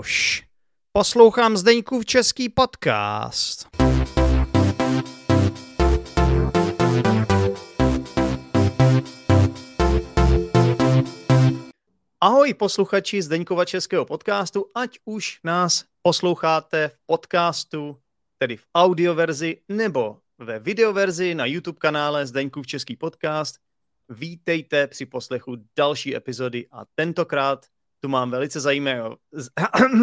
už. 0.00 0.42
Poslouchám 0.92 1.56
Zdeňkův 1.56 2.04
český 2.04 2.48
podcast. 2.48 3.68
Ahoj 12.20 12.54
posluchači 12.54 13.22
Zdeňkova 13.22 13.64
českého 13.64 14.04
podcastu, 14.04 14.66
ať 14.74 14.98
už 15.04 15.40
nás 15.44 15.84
posloucháte 16.02 16.88
v 16.88 16.96
podcastu, 17.06 17.96
tedy 18.38 18.56
v 18.56 18.64
audioverzi, 18.74 19.56
nebo 19.68 20.18
ve 20.38 20.58
videoverzi 20.58 21.34
na 21.34 21.46
YouTube 21.46 21.78
kanále 21.78 22.26
Zdeňkův 22.26 22.66
český 22.66 22.96
podcast. 22.96 23.56
Vítejte 24.08 24.86
při 24.86 25.06
poslechu 25.06 25.56
další 25.76 26.16
epizody 26.16 26.66
a 26.72 26.84
tentokrát 26.94 27.66
tu 28.00 28.08
mám 28.08 28.30
velice 28.30 28.60
zajímavého, 28.60 29.16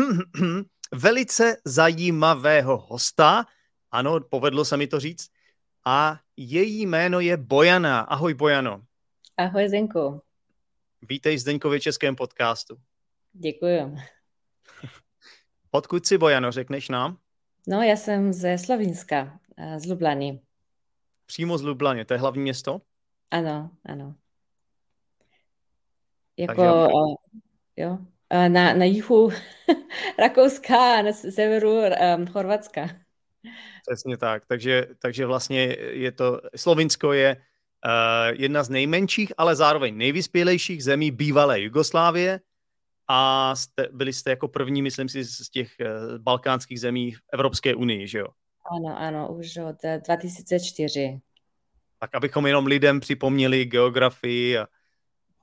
velice 0.94 1.58
zajímavého 1.66 2.78
hosta. 2.78 3.46
Ano, 3.92 4.20
povedlo 4.20 4.66
se 4.66 4.78
mi 4.78 4.88
to 4.88 5.00
říct. 5.00 5.28
A 5.86 6.20
její 6.38 6.82
jméno 6.82 7.20
je 7.20 7.38
Bojana. 7.38 8.00
Ahoj 8.00 8.34
Bojano. 8.34 8.82
Ahoj 9.38 9.68
Zdenku. 9.68 10.22
Vítej 11.02 11.36
v 11.36 11.40
Zdeňkově 11.40 11.80
českém 11.80 12.16
podcastu. 12.16 12.78
Děkuji. 13.34 13.96
Odkud 15.72 16.06
jsi 16.06 16.18
Bojano, 16.18 16.52
řekneš 16.52 16.90
nám? 16.90 17.18
No, 17.68 17.82
já 17.82 17.96
jsem 17.96 18.34
ze 18.34 18.58
Slovinska, 18.58 19.40
z 19.78 19.86
Lublany. 19.86 20.42
Přímo 21.26 21.58
z 21.58 21.64
Lublany, 21.64 22.06
to 22.06 22.14
je 22.14 22.20
hlavní 22.20 22.42
město? 22.42 22.82
Ano, 23.32 23.72
ano. 23.86 24.16
Jako, 26.38 26.88
jo, 27.78 27.98
na, 28.32 28.74
na 28.74 28.86
jihu 28.86 29.30
Rakouska 30.20 31.00
a 31.00 31.02
na 31.02 31.14
severu 31.14 31.72
um, 31.72 32.28
Chorvatska. 32.28 32.90
Přesně 33.90 34.18
tak, 34.18 34.46
takže, 34.46 34.88
takže 35.00 35.26
vlastně 35.26 35.78
je 35.92 36.12
to, 36.12 36.42
Slovinsko 36.56 37.14
je 37.14 37.36
uh, 37.36 38.42
jedna 38.42 38.64
z 38.64 38.70
nejmenších, 38.70 39.34
ale 39.38 39.56
zároveň 39.56 39.98
nejvyspělejších 39.98 40.84
zemí 40.84 41.12
bývalé 41.12 41.62
Jugoslávie 41.62 42.40
a 43.08 43.56
jste, 43.56 43.88
byli 43.92 44.14
jste 44.14 44.30
jako 44.30 44.48
první, 44.48 44.82
myslím 44.82 45.10
si, 45.10 45.24
z 45.24 45.50
těch 45.50 45.72
uh, 45.82 46.18
balkánských 46.18 46.80
zemí 46.80 47.12
v 47.12 47.20
Evropské 47.34 47.76
unii, 47.76 48.08
že 48.08 48.20
jo? 48.20 48.28
Ano, 48.72 48.98
ano, 49.00 49.34
už 49.34 49.58
od 49.58 49.76
2004. 50.06 51.00
Eh, 51.00 51.20
tak 52.00 52.16
abychom 52.16 52.48
jenom 52.48 52.66
lidem 52.66 53.00
připomněli 53.00 53.66
geografii 53.66 54.58
a 54.58 54.68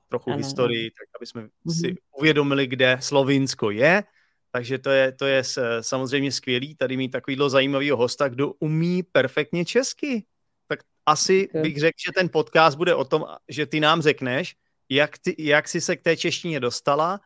trochu 0.09 0.29
ano. 0.29 0.37
historii, 0.37 0.91
tak 0.91 1.07
aby 1.19 1.25
jsme 1.25 1.41
mm-hmm. 1.41 1.79
si 1.81 1.95
uvědomili, 2.17 2.67
kde 2.67 2.97
Slovinsko 3.01 3.71
je. 3.71 4.03
Takže 4.51 4.77
to 4.77 4.89
je, 4.89 5.11
to 5.11 5.25
je 5.25 5.43
samozřejmě 5.81 6.31
skvělý 6.31 6.75
tady 6.75 6.97
mít 6.97 7.09
takovýhle 7.09 7.49
zajímavého 7.49 7.97
hosta, 7.97 8.27
kdo 8.27 8.53
umí 8.53 9.03
perfektně 9.03 9.65
česky. 9.65 10.25
Tak 10.67 10.79
asi 11.05 11.49
okay. 11.49 11.61
bych 11.61 11.79
řekl, 11.79 11.97
že 12.05 12.11
ten 12.11 12.29
podcast 12.29 12.77
bude 12.77 12.95
o 12.95 13.05
tom, 13.05 13.25
že 13.49 13.65
ty 13.65 13.79
nám 13.79 14.01
řekneš, 14.01 14.55
jak, 14.89 15.17
ty, 15.17 15.35
jak 15.39 15.67
jsi 15.67 15.81
se 15.81 15.95
k 15.95 16.01
té 16.01 16.17
češtině 16.17 16.59
dostala, 16.59 17.19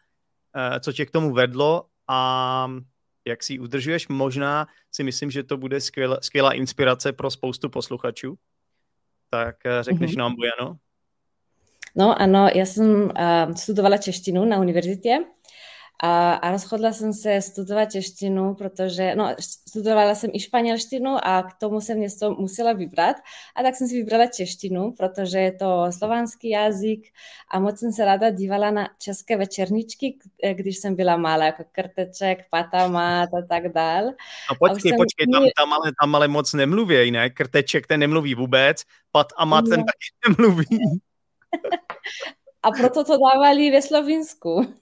eh, 0.55 0.80
co 0.80 0.93
tě 0.93 1.05
k 1.05 1.11
tomu 1.11 1.33
vedlo 1.33 1.86
a 2.08 2.71
jak 3.27 3.43
si 3.43 3.53
ji 3.53 3.59
udržuješ. 3.59 4.08
Možná 4.08 4.67
si 4.91 5.03
myslím, 5.03 5.31
že 5.31 5.43
to 5.43 5.58
bude 5.58 5.81
skvělá, 5.81 6.17
skvělá 6.21 6.53
inspirace 6.53 7.14
pro 7.14 7.31
spoustu 7.31 7.69
posluchačů. 7.69 8.36
Tak 9.30 9.66
eh, 9.66 9.83
řekneš 9.83 10.11
mm-hmm. 10.11 10.17
nám, 10.17 10.36
Bojano? 10.36 10.77
No 11.95 12.21
ano, 12.21 12.49
já 12.55 12.65
jsem 12.65 13.03
uh, 13.03 13.53
studovala 13.55 13.97
češtinu 13.97 14.45
na 14.45 14.59
univerzitě 14.59 15.19
a, 16.03 16.33
a 16.33 16.52
rozhodla 16.52 16.93
jsem 16.93 17.14
se 17.14 17.41
studovat 17.41 17.91
češtinu, 17.91 18.55
protože 18.55 19.15
no, 19.15 19.36
studovala 19.69 20.15
jsem 20.15 20.30
i 20.33 20.39
španělštinu 20.39 21.17
a 21.23 21.43
k 21.43 21.53
tomu 21.59 21.81
jsem 21.81 21.99
něco 21.99 22.31
musela 22.31 22.73
vybrat. 22.73 23.15
A 23.55 23.64
tak 23.64 23.75
jsem 23.75 23.87
si 23.87 23.95
vybrala 23.95 24.25
češtinu, 24.25 24.93
protože 24.97 25.39
je 25.39 25.52
to 25.52 25.86
slovanský 25.89 26.49
jazyk 26.49 27.08
a 27.52 27.59
moc 27.59 27.80
jsem 27.80 27.91
se 27.91 28.05
ráda 28.05 28.30
dívala 28.30 28.71
na 28.71 28.89
české 28.97 29.37
večerničky, 29.37 30.17
když 30.53 30.77
jsem 30.77 30.95
byla 30.95 31.17
malá, 31.17 31.45
jako 31.45 31.64
Krteček, 31.71 32.39
Patamat 32.49 33.30
a 33.33 33.41
tak 33.49 33.73
dál. 33.73 34.05
No 34.05 34.55
počkej, 34.59 34.91
počkej, 34.97 35.27
tam, 35.33 35.43
tam, 35.58 35.73
ale, 35.73 35.91
tam 36.02 36.15
ale 36.15 36.27
moc 36.27 36.53
nemluví, 36.53 37.11
ne? 37.11 37.30
Krteček 37.30 37.87
ten 37.87 37.99
nemluví 37.99 38.35
vůbec, 38.35 38.83
Pat 39.11 39.27
a 39.37 39.45
Mat 39.45 39.65
ten 39.69 39.80
no. 39.80 39.85
taky 39.85 40.08
nemluví. 40.27 40.65
A 42.64 42.71
proto 42.71 43.04
to 43.04 43.17
dávali 43.17 43.71
ve 43.71 43.82
Slovinsku. 43.82 44.61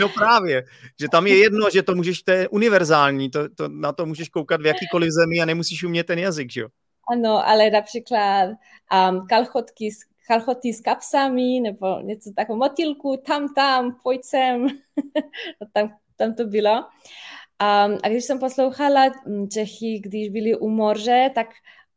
No 0.00 0.08
právě, 0.08 0.64
že 1.00 1.08
tam 1.08 1.26
je 1.26 1.38
jedno, 1.38 1.70
že 1.70 1.82
to 1.82 1.94
můžeš, 1.94 2.22
to 2.22 2.30
je 2.30 2.48
univerzální, 2.48 3.30
to, 3.30 3.48
to, 3.48 3.68
na 3.68 3.92
to 3.92 4.06
můžeš 4.06 4.28
koukat 4.28 4.60
v 4.60 4.66
jakýkoliv 4.66 5.10
zemi 5.10 5.40
a 5.40 5.44
nemusíš 5.44 5.84
umět 5.84 6.06
ten 6.06 6.18
jazyk, 6.18 6.52
že 6.52 6.60
jo? 6.60 6.68
Ano, 7.12 7.48
ale 7.48 7.70
například 7.70 8.48
um, 8.48 9.26
kalchotky, 9.26 9.88
kalchoty 10.28 10.72
s 10.72 10.80
kapsami 10.80 11.60
nebo 11.60 12.00
něco 12.00 12.30
takového, 12.36 12.58
motýlku, 12.58 13.16
tam, 13.26 13.54
tam, 13.54 13.96
pojď 14.02 14.20
sem. 14.24 14.66
No, 15.60 15.66
tam, 15.72 15.96
tam 16.16 16.34
to 16.34 16.44
bylo. 16.44 16.76
Um, 16.78 17.98
a 18.02 18.08
když 18.08 18.24
jsem 18.24 18.38
poslouchala 18.38 19.06
mm, 19.26 19.48
Čechy, 19.48 20.00
když 20.04 20.28
byli 20.28 20.54
u 20.56 20.68
moře, 20.68 21.30
tak 21.34 21.46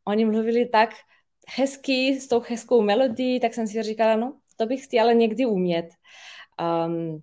oni 0.04 0.24
mluvili 0.24 0.66
tak 0.66 0.90
hezky, 1.48 2.20
s 2.20 2.28
tou 2.28 2.42
hezkou 2.48 2.82
melodií, 2.82 3.40
tak 3.40 3.54
jsem 3.54 3.66
si 3.66 3.82
říkala, 3.82 4.16
no, 4.16 4.36
to 4.56 4.66
bych 4.66 4.84
chtěla 4.84 5.12
někdy 5.12 5.46
umět. 5.46 5.86
Um, 6.86 7.22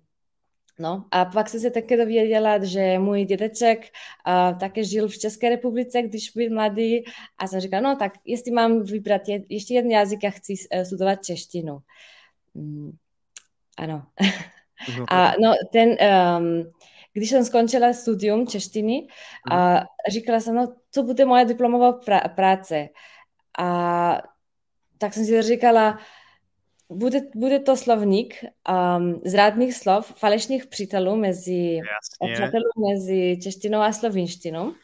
No 0.78 1.04
a 1.10 1.24
pak 1.24 1.48
jsem 1.48 1.60
se 1.60 1.70
také 1.70 1.96
dověděla, 1.96 2.64
že 2.64 2.98
můj 2.98 3.24
dědeček 3.24 3.78
uh, 3.80 4.58
také 4.58 4.84
žil 4.84 5.08
v 5.08 5.18
České 5.18 5.48
republice, 5.48 6.02
když 6.02 6.30
byl 6.30 6.50
mladý 6.50 7.04
a 7.38 7.46
jsem 7.46 7.60
říkala, 7.60 7.82
no 7.82 7.96
tak 7.96 8.12
jestli 8.24 8.52
mám 8.52 8.82
vybrat 8.82 9.28
je, 9.28 9.42
ještě 9.48 9.74
jeden 9.74 9.90
jazyk, 9.90 10.22
já 10.24 10.30
chci 10.30 10.54
uh, 10.74 10.82
studovat 10.82 11.24
češtinu. 11.24 11.78
Mm, 12.54 12.90
ano. 13.78 14.02
a 15.08 15.32
no 15.40 15.54
ten, 15.72 15.88
um, 15.88 16.70
když 17.12 17.30
jsem 17.30 17.44
skončila 17.44 17.92
studium 17.92 18.46
češtiny, 18.46 19.06
uh, 19.52 19.80
říkala 20.10 20.40
jsem, 20.40 20.54
no 20.54 20.74
co 20.90 21.02
bude 21.02 21.24
moje 21.24 21.44
diplomová 21.44 22.00
pra- 22.00 22.34
práce. 22.34 22.88
A 23.58 24.22
tak 24.98 25.14
jsem 25.14 25.24
si 25.24 25.42
říkala, 25.42 25.98
bude, 26.92 27.20
bude 27.34 27.58
to 27.58 27.76
slovník 27.76 28.34
um, 28.68 29.20
zrádných 29.24 29.76
slov, 29.76 30.12
falešných 30.16 30.66
přítelů 30.66 31.16
mezi, 31.16 31.80
přítelů 32.34 32.88
mezi 32.90 33.38
češtinou 33.42 33.80
a 33.80 33.92
slovinštinou. 33.92 34.74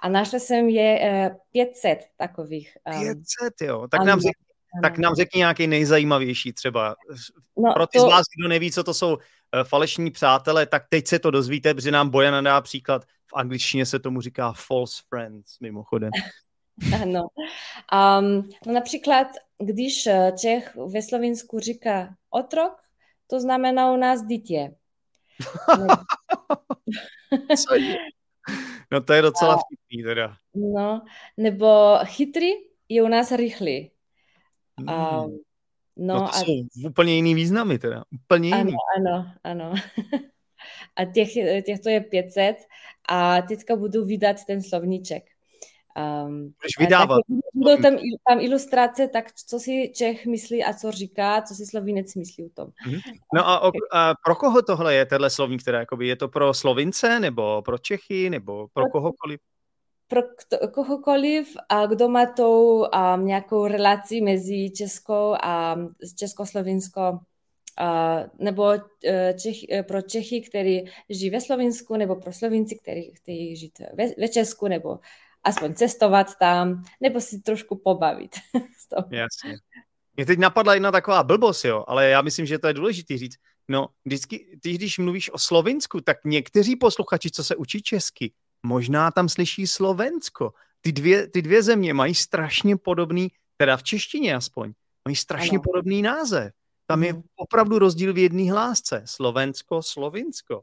A 0.00 0.08
našla 0.08 0.38
jsem 0.38 0.68
je 0.68 1.00
uh, 1.30 1.36
500 1.52 1.98
takových. 2.16 2.76
Um, 2.94 3.00
500, 3.00 3.22
jo. 3.62 3.88
Tak 3.90 4.04
nám, 4.04 4.20
řekni, 4.20 4.44
tak 4.82 4.98
nám 4.98 5.14
řekni 5.14 5.38
nějaký 5.38 5.66
nejzajímavější 5.66 6.52
třeba. 6.52 6.96
No, 7.58 7.72
Pro 7.72 7.86
ty 7.86 7.98
to... 7.98 8.04
z 8.04 8.10
vás, 8.10 8.26
kdo 8.38 8.48
neví, 8.48 8.72
co 8.72 8.84
to 8.84 8.94
jsou 8.94 9.14
uh, 9.14 9.18
falešní 9.64 10.10
přátelé, 10.10 10.66
tak 10.66 10.84
teď 10.88 11.06
se 11.06 11.18
to 11.18 11.30
dozvíte, 11.30 11.74
protože 11.74 11.90
nám 11.90 12.10
Bojana 12.10 12.40
dá 12.40 12.60
příklad. 12.60 13.04
V 13.04 13.34
angličtině 13.34 13.86
se 13.86 13.98
tomu 13.98 14.20
říká 14.20 14.52
false 14.56 15.02
friends, 15.08 15.58
mimochodem. 15.60 16.10
Ano. 17.02 17.28
Um, 17.92 18.48
no 18.66 18.72
například, 18.72 19.26
když 19.58 20.06
eh, 20.06 20.32
Čech 20.38 20.76
ve 20.76 21.02
Slovensku 21.02 21.58
říká 21.58 22.14
otrok, 22.30 22.72
to 23.26 23.40
znamená 23.40 23.92
u 23.92 23.96
nás 23.96 24.22
dítě. 24.22 24.74
Co 27.56 27.74
je? 27.74 27.96
No 28.92 29.00
to 29.00 29.12
je 29.12 29.22
docela 29.22 29.56
vtipný 29.56 30.02
teda. 30.04 30.36
No, 30.54 31.02
nebo 31.36 31.98
chytrý 32.04 32.46
je 32.88 33.02
u 33.02 33.08
nás 33.08 33.32
rychlý. 33.32 33.90
Um, 34.78 34.86
no, 34.86 35.30
no 35.96 36.20
to 36.20 36.24
a... 36.24 36.32
jsou 36.32 36.52
úplně 36.86 37.14
jiný 37.14 37.34
významy 37.34 37.78
teda. 37.78 38.04
Úplně 38.24 38.48
jiný. 38.48 38.72
Ano, 38.96 38.96
ano, 38.96 39.32
ano. 39.44 39.74
a 40.96 41.04
těch, 41.04 41.32
těchto 41.66 41.88
je 41.88 42.00
500 42.00 42.56
a 43.08 43.42
teďka 43.42 43.76
budu 43.76 44.04
vydat 44.04 44.36
ten 44.46 44.62
slovníček. 44.62 45.24
Um, 46.26 46.52
vydávat. 46.78 47.20
Budou 47.54 47.82
tam, 47.82 47.96
tam 48.28 48.40
ilustrace, 48.40 49.08
tak 49.08 49.32
co 49.34 49.58
si 49.58 49.92
Čech 49.94 50.26
myslí 50.26 50.64
a 50.64 50.72
co 50.72 50.90
říká, 50.90 51.42
co 51.42 51.54
si 51.54 51.66
Slovinec 51.66 52.14
myslí 52.14 52.44
o 52.44 52.48
tom. 52.54 52.66
Mm-hmm. 52.66 53.00
No 53.34 53.48
a, 53.48 53.60
o, 53.60 53.72
a 53.92 54.14
pro 54.24 54.34
koho 54.34 54.62
tohle 54.62 54.94
je, 54.94 55.06
tenhle 55.06 55.30
slovník, 55.30 55.62
teda 55.62 55.78
jakoby, 55.78 56.08
je 56.08 56.16
to 56.16 56.28
pro 56.28 56.54
Slovince, 56.54 57.20
nebo 57.20 57.62
pro 57.62 57.78
Čechy, 57.78 58.30
nebo 58.30 58.68
pro, 58.74 58.82
pro 58.82 58.90
kohokoliv? 58.90 59.40
Pro 60.08 60.22
kto, 60.22 60.68
kohokoliv, 60.68 61.56
a 61.68 61.86
kdo 61.86 62.08
má 62.08 62.26
tou 62.26 62.84
um, 63.14 63.26
nějakou 63.26 63.66
relaci 63.66 64.20
mezi 64.20 64.70
Českou 64.70 65.34
a 65.42 65.76
Českoslovinskou 66.16 67.18
Uh, 67.80 68.44
nebo 68.44 68.62
uh, 68.62 68.76
Čech, 69.36 69.56
uh, 69.72 69.82
pro 69.82 70.02
Čechy, 70.02 70.40
který 70.40 70.84
žijí 71.08 71.30
ve 71.30 71.40
Slovinsku, 71.40 71.96
nebo 71.96 72.16
pro 72.16 72.32
Slovinci, 72.32 72.78
kteří 72.82 73.12
chtějí 73.14 73.56
žít 73.56 73.78
ve, 73.94 74.06
ve 74.18 74.28
Česku, 74.28 74.68
nebo 74.68 74.98
aspoň 75.44 75.74
cestovat 75.74 76.26
tam, 76.38 76.82
nebo 77.00 77.20
si 77.20 77.40
trošku 77.40 77.80
pobavit. 77.84 78.30
Jasně. 79.10 79.58
Mě 80.16 80.26
teď 80.26 80.38
napadla 80.38 80.74
jedna 80.74 80.92
taková 80.92 81.22
blbost, 81.22 81.64
jo, 81.64 81.84
ale 81.88 82.08
já 82.08 82.22
myslím, 82.22 82.46
že 82.46 82.58
to 82.58 82.66
je 82.66 82.74
důležité 82.74 83.18
říct. 83.18 83.36
No, 83.68 83.88
vždycky, 84.04 84.58
ty 84.62 84.72
když 84.72 84.98
mluvíš 84.98 85.30
o 85.30 85.38
Slovinsku, 85.38 86.00
tak 86.00 86.16
někteří 86.24 86.76
posluchači, 86.76 87.30
co 87.30 87.44
se 87.44 87.56
učí 87.56 87.82
česky, 87.82 88.32
možná 88.62 89.10
tam 89.10 89.28
slyší 89.28 89.66
Slovensko. 89.66 90.52
Ty 90.80 90.92
dvě, 90.92 91.28
ty 91.28 91.42
dvě 91.42 91.62
země 91.62 91.94
mají 91.94 92.14
strašně 92.14 92.76
podobný, 92.76 93.28
teda 93.56 93.76
v 93.76 93.82
češtině 93.82 94.34
aspoň, 94.34 94.72
mají 95.08 95.16
strašně 95.16 95.56
ano. 95.56 95.62
podobný 95.64 96.02
název. 96.02 96.52
Tam 96.86 97.04
je 97.04 97.14
opravdu 97.36 97.78
rozdíl 97.78 98.12
v 98.12 98.18
jedné 98.18 98.50
hlásce. 98.52 99.02
Slovensko, 99.04 99.82
Slovinsko. 99.82 100.62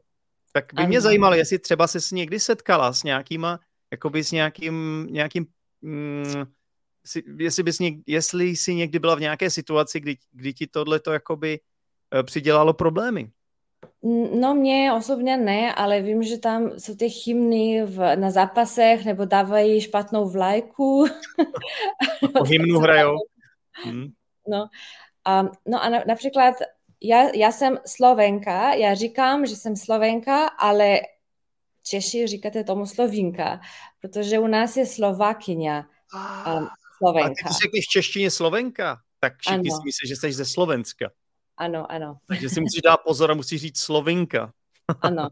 Tak 0.52 0.64
by 0.74 0.78
ano. 0.82 0.88
mě 0.88 1.00
zajímalo, 1.00 1.34
jestli 1.34 1.58
třeba 1.58 1.86
se 1.86 2.00
s 2.00 2.10
někdy 2.10 2.40
setkala 2.40 2.92
s 2.92 3.02
nějakýma, 3.02 3.60
jakoby 3.90 4.24
s 4.24 4.32
nějakým, 4.32 5.06
nějakým 5.10 5.46
mm, 5.82 6.44
si, 7.06 7.22
jestli, 7.38 7.62
bys 7.62 7.78
něk, 7.78 7.94
jestli 8.06 8.44
jsi 8.44 8.74
někdy 8.74 8.98
byla 8.98 9.14
v 9.14 9.20
nějaké 9.20 9.50
situaci, 9.50 10.00
kdy, 10.00 10.16
kdy 10.32 10.54
ti 10.54 10.66
tohle 10.66 11.00
to 11.00 11.12
jakoby 11.12 11.60
uh, 12.14 12.22
přidělalo 12.22 12.72
problémy. 12.72 13.30
No 14.40 14.54
mě 14.54 14.92
osobně 14.92 15.36
ne, 15.36 15.74
ale 15.74 16.02
vím, 16.02 16.22
že 16.22 16.38
tam 16.38 16.70
jsou 16.78 16.96
ty 16.96 17.08
hymny 17.26 17.84
v, 17.84 18.16
na 18.16 18.30
zápasech 18.30 19.04
nebo 19.04 19.24
dávají 19.24 19.80
špatnou 19.80 20.28
vlajku. 20.28 21.06
Po 22.38 22.44
hymnu 22.44 22.78
hrajou. 22.78 23.16
Hmm. 23.72 24.06
No, 24.48 24.68
um, 25.40 25.50
no 25.66 25.82
a 25.82 25.88
na, 25.88 26.04
například 26.06 26.54
já, 27.02 27.28
já 27.34 27.52
jsem 27.52 27.78
Slovenka, 27.86 28.74
já 28.74 28.94
říkám, 28.94 29.46
že 29.46 29.56
jsem 29.56 29.76
Slovenka, 29.76 30.46
ale 30.46 31.00
Češi 31.88 32.26
říkáte 32.26 32.64
tomu 32.64 32.86
Slovinka, 32.86 33.60
protože 34.00 34.38
u 34.38 34.46
nás 34.46 34.76
je 34.76 34.86
Slovakyně. 34.86 35.84
Um, 36.46 36.68
Slovenka. 36.98 37.42
A 37.44 37.48
ty 37.48 37.54
řekneš 37.62 37.84
v 37.84 37.90
češtině 37.90 38.30
Slovenka, 38.30 39.00
tak 39.20 39.32
všichni 39.38 39.70
si 39.70 39.84
myslí, 39.84 40.08
že 40.08 40.16
jsi 40.16 40.32
ze 40.32 40.44
Slovenska. 40.44 41.10
Ano, 41.56 41.92
ano. 41.92 42.18
Takže 42.28 42.48
si 42.48 42.60
musíš 42.60 42.82
dát 42.82 42.96
pozor 42.96 43.30
a 43.30 43.34
musíš 43.34 43.60
říct 43.60 43.78
Slovinka. 43.78 44.52
ano. 45.00 45.28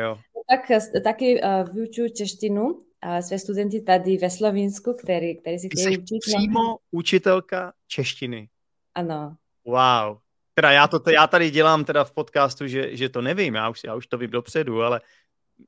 jo. 0.00 0.18
Tak 0.50 0.80
taky 1.04 1.42
uh, 1.42 1.74
vyučuju 1.74 2.08
češtinu 2.08 2.64
uh, 2.64 3.18
své 3.20 3.38
studenty 3.38 3.80
tady 3.80 4.16
ve 4.16 4.30
Slovinsku, 4.30 4.94
který, 4.94 5.36
který 5.40 5.58
si 5.58 5.68
chtějí 5.68 5.98
učit. 5.98 6.18
přímo 6.20 6.62
no. 6.62 6.76
učitelka 6.90 7.72
češtiny. 7.86 8.48
Ano. 8.94 9.36
Wow. 9.64 10.18
Teda 10.58 10.70
já, 10.70 10.88
to, 10.88 11.00
já 11.10 11.26
tady 11.26 11.50
dělám 11.50 11.84
teda 11.84 12.04
v 12.04 12.12
podcastu, 12.12 12.66
že, 12.66 12.96
že 12.96 13.08
to 13.08 13.22
nevím, 13.22 13.54
já 13.54 13.68
už, 13.68 13.84
já 13.84 13.94
už 13.94 14.06
to 14.06 14.18
vím 14.18 14.30
dopředu, 14.30 14.82
ale 14.82 15.00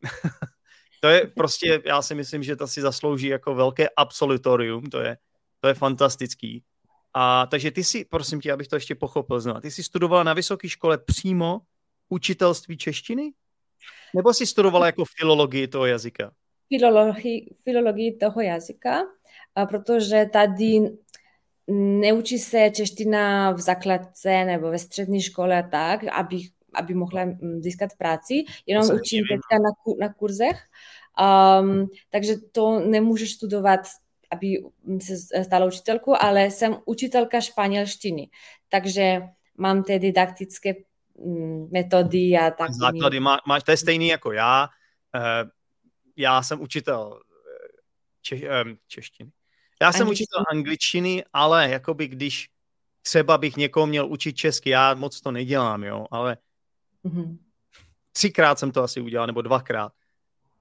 to 1.00 1.08
je 1.08 1.26
prostě, 1.26 1.82
já 1.84 2.02
si 2.02 2.14
myslím, 2.14 2.42
že 2.42 2.56
to 2.56 2.66
si 2.66 2.80
zaslouží 2.80 3.26
jako 3.26 3.54
velké 3.54 3.88
absolutorium, 3.96 4.82
to 4.84 5.00
je, 5.00 5.16
to 5.60 5.68
je 5.68 5.74
fantastický. 5.74 6.64
A 7.14 7.46
takže 7.46 7.70
ty 7.70 7.84
si, 7.84 8.04
prosím 8.04 8.40
tě, 8.40 8.52
abych 8.52 8.68
to 8.68 8.76
ještě 8.76 8.94
pochopil 8.94 9.40
znovu, 9.40 9.60
ty 9.60 9.70
jsi 9.70 9.82
studovala 9.82 10.22
na 10.22 10.34
vysoké 10.34 10.68
škole 10.68 10.98
přímo 10.98 11.60
učitelství 12.08 12.76
češtiny? 12.76 13.32
Nebo 14.16 14.34
jsi 14.34 14.46
studovala 14.46 14.86
jako 14.86 15.04
filologii 15.04 15.68
toho 15.68 15.86
jazyka? 15.86 16.32
Filologii, 16.68 17.54
filologii 17.64 18.16
toho 18.16 18.40
jazyka, 18.40 19.02
protože 19.68 20.26
tady 20.32 20.80
neučí 22.00 22.38
se 22.38 22.70
čeština 22.70 23.50
v 23.50 23.60
základce 23.60 24.44
nebo 24.44 24.70
ve 24.70 24.78
střední 24.78 25.22
škole 25.22 25.58
a 25.58 25.68
tak, 25.68 26.04
aby, 26.04 26.40
aby 26.74 26.94
mohla 26.94 27.26
získat 27.58 27.90
práci, 27.98 28.44
jenom 28.66 28.84
učím 28.94 29.24
teďka 29.30 29.62
na, 29.62 29.70
na 30.06 30.14
kurzech, 30.14 30.62
um, 31.60 31.88
takže 32.10 32.34
to 32.52 32.80
nemůžeš 32.80 33.32
studovat 33.32 33.80
aby 34.30 34.62
se 35.02 35.44
stala 35.44 35.66
učitelku, 35.66 36.22
ale 36.22 36.50
jsem 36.50 36.76
učitelka 36.84 37.40
španělštiny. 37.40 38.28
Takže 38.68 39.22
mám 39.56 39.82
ty 39.82 39.98
didaktické 39.98 40.74
mm, 41.24 41.68
metody 41.72 42.36
a 42.36 42.50
tak. 42.50 42.70
Základy 42.72 43.20
má, 43.20 43.40
máš, 43.46 43.62
to 43.62 43.70
je 43.70 43.76
stejný 43.76 44.08
jako 44.08 44.32
já. 44.32 44.68
Uh, 45.16 45.50
já 46.16 46.42
jsem 46.42 46.60
učitel 46.60 47.20
eh, 47.20 47.68
če, 48.22 48.36
um, 48.36 48.78
češtiny. 48.86 49.30
Já 49.82 49.92
jsem 49.92 50.02
angličtiny. 50.02 50.26
učitel 50.26 50.44
angličtiny, 50.50 51.24
ale 51.32 51.70
jakoby 51.70 52.08
když 52.08 52.48
třeba 53.02 53.38
bych 53.38 53.56
někoho 53.56 53.86
měl 53.86 54.06
učit 54.06 54.32
česky, 54.32 54.70
já 54.70 54.94
moc 54.94 55.20
to 55.20 55.30
nedělám, 55.30 55.84
jo, 55.84 56.06
ale 56.10 56.36
mm-hmm. 57.04 57.38
třikrát 58.12 58.58
jsem 58.58 58.70
to 58.70 58.82
asi 58.82 59.00
udělal, 59.00 59.26
nebo 59.26 59.42
dvakrát. 59.42 59.92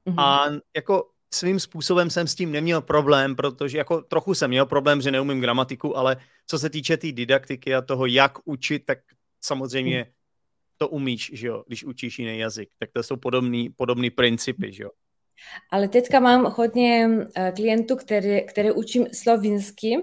Mm-hmm. 0.06 0.22
A 0.22 0.46
jako 0.76 1.10
svým 1.34 1.60
způsobem 1.60 2.10
jsem 2.10 2.28
s 2.28 2.36
tím 2.36 2.52
neměl 2.52 2.82
problém, 2.82 3.36
protože 3.36 3.78
jako 3.78 4.02
trochu 4.02 4.34
jsem 4.34 4.50
měl 4.50 4.66
problém, 4.66 5.02
že 5.02 5.12
neumím 5.12 5.42
gramatiku, 5.42 5.98
ale 5.98 6.18
co 6.48 6.60
se 6.60 6.70
týče 6.70 6.98
té 6.98 7.02
tý 7.02 7.12
didaktiky 7.12 7.76
a 7.76 7.82
toho, 7.82 8.06
jak 8.06 8.38
učit, 8.46 8.86
tak 8.86 9.00
samozřejmě 9.42 9.98
hmm. 9.98 10.12
to 10.78 10.88
umíš, 10.88 11.32
že 11.34 11.48
jo, 11.48 11.64
když 11.68 11.84
učíš 11.84 12.20
jiný 12.20 12.40
jazyk. 12.40 12.70
Tak 12.80 12.90
to 12.94 13.04
jsou 13.04 13.16
podobný, 13.16 13.70
podobný 13.70 14.10
principy, 14.10 14.74
že 14.74 14.84
jo. 14.84 14.90
Ale 15.72 15.88
teďka 15.88 16.20
mám 16.20 16.46
hodně 16.46 17.10
eh, 17.36 17.52
klientů, 17.56 17.96
které, 17.96 18.42
které 18.42 18.72
učím 18.72 19.08
slovinsky 19.14 19.98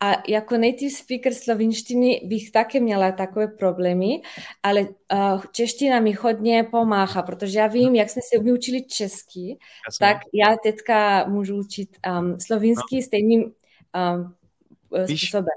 a 0.00 0.22
jako 0.28 0.56
native 0.56 0.90
speaker 0.90 1.34
slovinštiny 1.34 2.20
bych 2.24 2.50
také 2.50 2.80
měla 2.80 3.12
takové 3.12 3.48
problémy, 3.48 4.22
ale 4.62 4.80
uh, 4.80 5.42
čeština 5.52 6.00
mi 6.00 6.12
hodně 6.12 6.64
pomáhá, 6.70 7.22
protože 7.22 7.58
já 7.58 7.66
vím, 7.66 7.94
jak 7.94 8.10
jsme 8.10 8.22
se 8.32 8.52
učili 8.52 8.82
česky, 8.82 9.58
Jasně. 9.88 10.06
tak 10.06 10.16
já 10.32 10.56
teďka 10.62 11.24
můžu 11.28 11.56
učit 11.56 11.88
um, 12.20 12.40
slovinsky 12.40 12.96
no. 12.96 13.02
stejným 13.02 13.42
um, 13.42 14.34
Víš, 15.06 15.20
způsobem. 15.20 15.54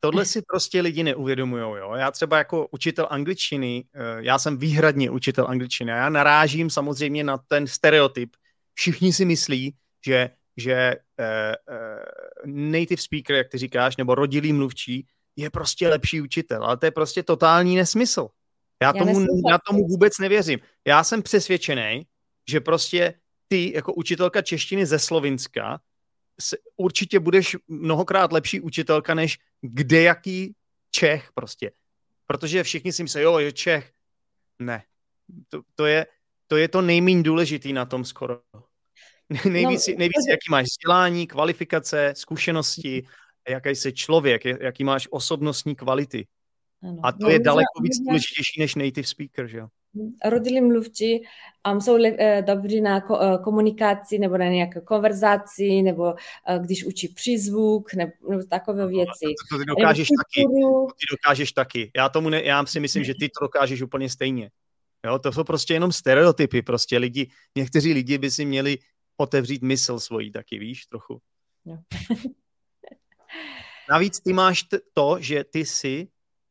Tohle 0.00 0.24
si 0.24 0.42
prostě 0.42 0.80
lidi 0.80 1.02
neuvědomují. 1.02 1.62
Jo? 1.62 1.94
Já 1.94 2.10
třeba 2.10 2.38
jako 2.38 2.68
učitel 2.70 3.06
angličtiny, 3.10 3.84
eh, 3.94 3.98
já 4.18 4.38
jsem 4.38 4.58
výhradně 4.58 5.10
učitel 5.10 5.46
angličtiny 5.48 5.92
a 5.92 5.96
já 5.96 6.08
narážím 6.08 6.70
samozřejmě 6.70 7.24
na 7.24 7.38
ten 7.38 7.66
stereotyp. 7.66 8.36
Všichni 8.74 9.12
si 9.12 9.24
myslí, 9.24 9.74
že 10.06 10.30
že 10.56 10.94
uh, 11.18 11.74
uh, 11.76 12.70
native 12.70 13.02
speaker, 13.02 13.36
jak 13.36 13.48
ty 13.48 13.58
říkáš, 13.58 13.96
nebo 13.96 14.14
rodilý 14.14 14.52
mluvčí, 14.52 15.06
je 15.36 15.50
prostě 15.50 15.88
lepší 15.88 16.20
učitel, 16.20 16.64
ale 16.64 16.76
to 16.76 16.86
je 16.86 16.90
prostě 16.90 17.22
totální 17.22 17.76
nesmysl. 17.76 18.28
Já, 18.82 18.88
já 18.88 18.92
tomu, 18.92 19.26
já 19.50 19.58
tomu 19.66 19.86
vůbec 19.86 20.18
nevěřím. 20.18 20.58
Já 20.86 21.04
jsem 21.04 21.22
přesvědčený, 21.22 22.06
že 22.50 22.60
prostě 22.60 23.14
ty 23.48 23.72
jako 23.74 23.94
učitelka 23.94 24.42
češtiny 24.42 24.86
ze 24.86 24.98
Slovinska 24.98 25.80
určitě 26.76 27.20
budeš 27.20 27.56
mnohokrát 27.68 28.32
lepší 28.32 28.60
učitelka 28.60 29.14
než 29.14 29.38
kdejaký 29.60 30.54
Čech 30.90 31.30
prostě. 31.34 31.72
Protože 32.26 32.62
všichni 32.62 32.92
si 32.92 33.02
myslí, 33.02 33.22
jo, 33.22 33.38
je 33.38 33.52
Čech. 33.52 33.92
Ne. 34.58 34.82
To, 35.48 35.62
to, 35.74 35.86
je, 35.86 36.06
to 36.46 36.56
je 36.56 36.68
to 36.68 36.82
nejméně 36.82 37.22
důležitý 37.22 37.72
na 37.72 37.84
tom 37.84 38.04
skoro. 38.04 38.40
nejvíc, 39.50 39.88
no, 39.88 39.94
nejvíc 39.98 40.26
jaký 40.30 40.50
máš 40.50 40.64
vzdělání, 40.64 41.26
kvalifikace, 41.26 42.12
zkušenosti, 42.16 43.06
jaký 43.48 43.68
jsi 43.68 43.92
člověk, 43.92 44.44
jaký 44.44 44.84
máš 44.84 45.08
osobnostní 45.10 45.74
kvality. 45.74 46.26
Ano. 46.82 47.00
A 47.02 47.12
to 47.12 47.18
no, 47.20 47.28
je 47.28 47.38
daleko 47.38 47.82
víc 47.82 47.98
důležitější 47.98 48.60
než 48.60 48.74
native 48.74 49.06
speaker, 49.06 49.46
že 49.46 49.58
jo? 49.58 49.68
Rodilí 50.24 50.60
mluvčí 50.60 51.22
um, 51.72 51.80
jsou 51.80 51.96
le, 51.96 52.10
uh, 52.10 52.44
dobří 52.46 52.80
na 52.80 53.00
ko, 53.00 53.18
uh, 53.18 53.44
komunikaci 53.44 54.18
nebo 54.18 54.38
na 54.38 54.48
nějaké 54.48 54.80
konverzaci, 54.80 55.82
nebo 55.82 56.02
uh, 56.12 56.64
když 56.64 56.84
učí 56.84 57.08
přízvuk, 57.08 57.94
nebo, 57.94 58.12
nebo 58.30 58.42
takové 58.42 58.82
no, 58.82 58.88
věci. 58.88 59.26
To, 59.50 59.56
to 59.56 59.58
ty 59.58 59.64
dokážeš 59.64 60.08
taky. 60.08 60.42
To 60.44 60.86
ty 60.86 61.06
dokážeš 61.10 61.52
taky. 61.52 61.90
Já, 61.96 62.08
tomu 62.08 62.28
ne, 62.28 62.42
já 62.42 62.66
si 62.66 62.80
myslím, 62.80 63.04
že 63.04 63.14
ty 63.20 63.28
to 63.28 63.44
dokážeš 63.44 63.82
úplně 63.82 64.08
stejně. 64.08 64.50
Jo, 65.06 65.18
to 65.18 65.32
jsou 65.32 65.44
prostě 65.44 65.74
jenom 65.74 65.92
stereotypy. 65.92 66.62
Prostě 66.62 66.98
lidi, 66.98 67.30
někteří 67.56 67.92
lidi 67.92 68.18
by 68.18 68.30
si 68.30 68.44
měli 68.44 68.78
otevřít 69.16 69.62
mysl 69.62 70.00
svojí 70.00 70.32
taky, 70.32 70.58
víš, 70.58 70.86
trochu. 70.86 71.20
No. 71.64 71.82
Navíc 73.90 74.20
ty 74.20 74.32
máš 74.32 74.64
to, 74.94 75.16
že 75.20 75.44
ty 75.44 75.66
si 75.66 76.08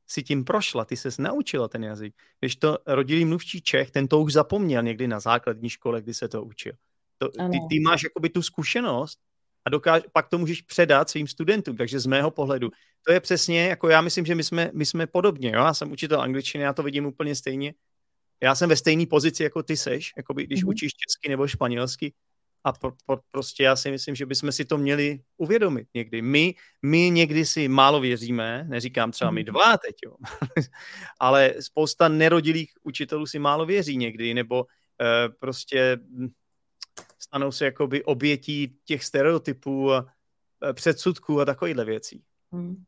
si 0.07 0.23
tím 0.23 0.43
prošla, 0.43 0.85
ty 0.85 0.97
ses 0.97 1.17
naučila 1.17 1.67
ten 1.67 1.83
jazyk. 1.83 2.15
Když 2.39 2.55
to 2.55 2.77
rodilý 2.87 3.25
mluvčí 3.25 3.61
Čech, 3.61 3.91
ten 3.91 4.07
to 4.07 4.19
už 4.19 4.33
zapomněl 4.33 4.83
někdy 4.83 5.07
na 5.07 5.19
základní 5.19 5.69
škole, 5.69 6.01
kdy 6.01 6.13
se 6.13 6.27
to 6.27 6.43
učil. 6.43 6.73
To, 7.17 7.29
ty, 7.29 7.57
ty 7.69 7.79
máš 7.79 8.03
jakoby 8.03 8.29
tu 8.29 8.41
zkušenost 8.41 9.19
a 9.65 9.69
dokáž, 9.69 10.03
pak 10.13 10.29
to 10.29 10.37
můžeš 10.37 10.61
předat 10.61 11.09
svým 11.09 11.27
studentům, 11.27 11.77
takže 11.77 11.99
z 11.99 12.05
mého 12.05 12.31
pohledu. 12.31 12.69
To 13.05 13.13
je 13.13 13.19
přesně, 13.19 13.65
jako 13.65 13.89
já 13.89 14.01
myslím, 14.01 14.25
že 14.25 14.35
my 14.35 14.43
jsme, 14.43 14.71
my 14.73 14.85
jsme 14.85 15.07
podobně, 15.07 15.49
jo? 15.49 15.63
já 15.63 15.73
jsem 15.73 15.91
učitel 15.91 16.21
angličtiny, 16.21 16.63
já 16.63 16.73
to 16.73 16.83
vidím 16.83 17.05
úplně 17.05 17.35
stejně. 17.35 17.73
Já 18.43 18.55
jsem 18.55 18.69
ve 18.69 18.75
stejné 18.75 19.05
pozici, 19.05 19.43
jako 19.43 19.63
ty 19.63 19.77
seš, 19.77 20.13
jakoby, 20.17 20.43
když 20.43 20.63
mm-hmm. 20.63 20.69
učíš 20.69 20.91
česky 20.93 21.29
nebo 21.29 21.47
španělsky, 21.47 22.13
a 22.63 22.71
pro, 22.71 22.91
pro, 23.05 23.17
prostě 23.31 23.63
já 23.63 23.75
si 23.75 23.91
myslím, 23.91 24.15
že 24.15 24.25
bychom 24.25 24.51
si 24.51 24.65
to 24.65 24.77
měli 24.77 25.19
uvědomit 25.37 25.87
někdy. 25.93 26.21
My, 26.21 26.55
my 26.81 27.09
někdy 27.09 27.45
si 27.45 27.67
málo 27.67 27.99
věříme, 27.99 28.65
neříkám 28.69 29.11
třeba 29.11 29.31
my 29.31 29.41
mhm. 29.41 29.45
dva 29.45 29.77
teď, 29.77 29.95
jo, 30.05 30.15
ale 31.19 31.53
spousta 31.59 32.07
nerodilých 32.07 32.71
učitelů 32.83 33.25
si 33.25 33.39
málo 33.39 33.65
věří 33.65 33.97
někdy, 33.97 34.33
nebo 34.33 34.63
uh, 34.63 35.33
prostě 35.39 35.97
stanou 37.19 37.51
se 37.51 37.65
jakoby 37.65 38.03
obětí 38.03 38.75
těch 38.85 39.03
stereotypů 39.03 39.93
a 39.93 40.05
předsudků 40.73 41.41
a 41.41 41.45
takovýchhle 41.45 41.85
věcí. 41.85 42.21
Hmm. 42.51 42.83